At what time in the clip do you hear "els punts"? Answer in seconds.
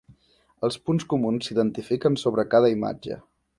0.67-1.05